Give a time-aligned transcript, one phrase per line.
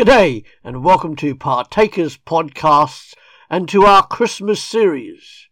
[0.00, 3.12] G'day and welcome to Partakers Podcasts
[3.50, 5.46] and to our Christmas series.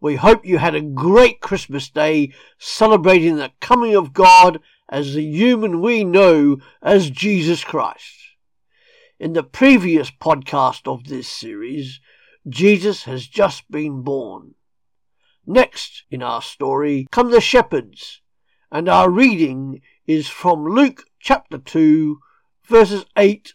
[0.00, 5.22] We hope you had a great Christmas day celebrating the coming of God as the
[5.22, 8.16] human we know as Jesus Christ.
[9.20, 12.00] In the previous podcast of this series,
[12.48, 14.56] Jesus has just been born.
[15.46, 18.22] Next in our story come the shepherds,
[18.72, 22.18] and our reading is from Luke chapter 2,
[22.66, 23.54] verses 8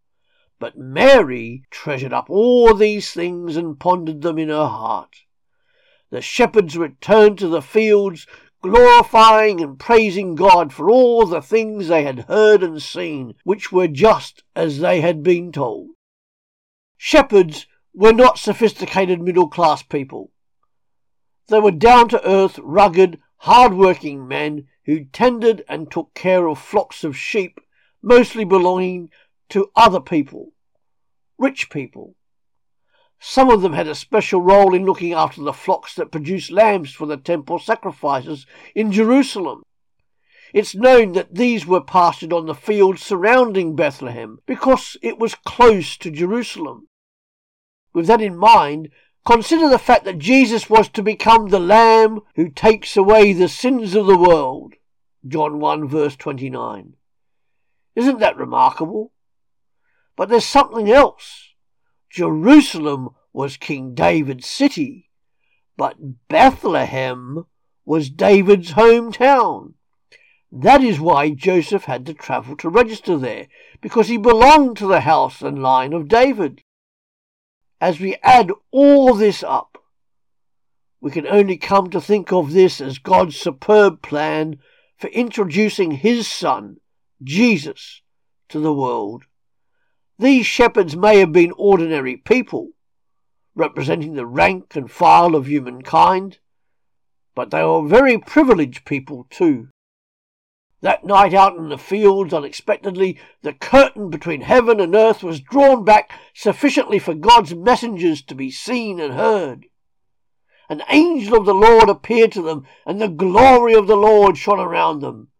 [0.61, 5.23] But Mary treasured up all these things and pondered them in her heart.
[6.11, 8.27] The shepherds returned to the fields,
[8.61, 13.87] glorifying and praising God for all the things they had heard and seen, which were
[13.87, 15.95] just as they had been told.
[16.95, 20.29] Shepherds were not sophisticated middle class people.
[21.47, 26.59] They were down to earth, rugged, hard working men who tended and took care of
[26.59, 27.59] flocks of sheep,
[28.03, 29.09] mostly belonging
[29.51, 30.53] to other people,
[31.37, 32.15] rich people.
[33.19, 36.91] Some of them had a special role in looking after the flocks that produced lambs
[36.91, 39.61] for the temple sacrifices in Jerusalem.
[40.53, 45.97] It's known that these were pastured on the fields surrounding Bethlehem because it was close
[45.97, 46.87] to Jerusalem.
[47.93, 48.89] With that in mind,
[49.25, 53.95] consider the fact that Jesus was to become the Lamb who takes away the sins
[53.95, 54.73] of the world.
[55.27, 56.95] John 1 verse 29.
[57.95, 59.11] Isn't that remarkable?
[60.15, 61.53] But there's something else.
[62.09, 65.09] Jerusalem was King David's city,
[65.77, 67.45] but Bethlehem
[67.85, 69.73] was David's hometown.
[70.51, 73.47] That is why Joseph had to travel to register there,
[73.79, 76.61] because he belonged to the house and line of David.
[77.79, 79.77] As we add all this up,
[80.99, 84.59] we can only come to think of this as God's superb plan
[84.97, 86.77] for introducing his son,
[87.23, 88.01] Jesus,
[88.49, 89.23] to the world.
[90.21, 92.73] These shepherds may have been ordinary people,
[93.55, 96.37] representing the rank and file of humankind,
[97.33, 99.69] but they were very privileged people too.
[100.81, 105.83] That night out in the fields, unexpectedly, the curtain between heaven and earth was drawn
[105.83, 109.65] back sufficiently for God's messengers to be seen and heard.
[110.69, 114.59] An angel of the Lord appeared to them, and the glory of the Lord shone
[114.59, 115.30] around them.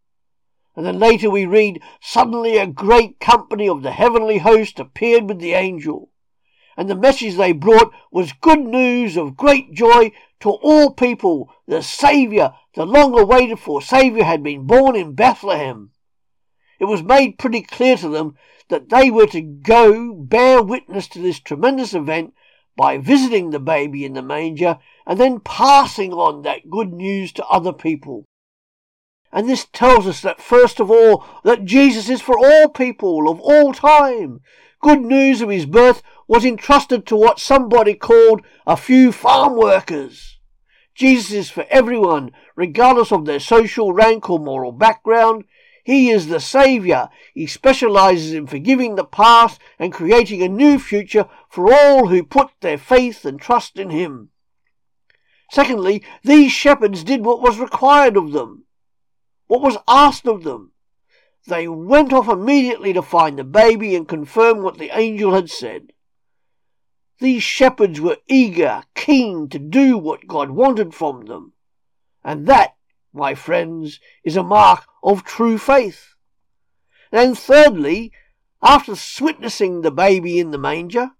[0.74, 5.38] And then later we read, Suddenly a great company of the heavenly host appeared with
[5.38, 6.10] the angel.
[6.76, 11.50] And the message they brought was good news of great joy to all people.
[11.66, 15.90] The Saviour, the long awaited for Saviour, had been born in Bethlehem.
[16.80, 18.36] It was made pretty clear to them
[18.68, 22.32] that they were to go bear witness to this tremendous event
[22.76, 27.46] by visiting the baby in the manger and then passing on that good news to
[27.46, 28.24] other people.
[29.32, 33.40] And this tells us that first of all, that Jesus is for all people of
[33.40, 34.40] all time.
[34.82, 40.38] Good news of his birth was entrusted to what somebody called a few farm workers.
[40.94, 45.44] Jesus is for everyone, regardless of their social rank or moral background.
[45.82, 47.08] He is the Saviour.
[47.32, 52.50] He specializes in forgiving the past and creating a new future for all who put
[52.60, 54.28] their faith and trust in Him.
[55.50, 58.64] Secondly, these shepherds did what was required of them
[59.52, 60.72] what was asked of them.
[61.46, 65.92] They went off immediately to find the baby and confirm what the angel had said.
[67.20, 71.52] These shepherds were eager, keen to do what God wanted from them.
[72.24, 72.76] And that,
[73.12, 76.14] my friends, is a mark of true faith.
[77.12, 78.10] And thirdly,
[78.62, 81.10] after witnessing the baby in the manger,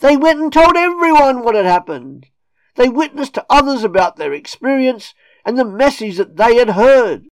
[0.00, 2.26] they went and told everyone what had happened.
[2.74, 5.14] They witnessed to others about their experience
[5.44, 7.28] and the message that they had heard.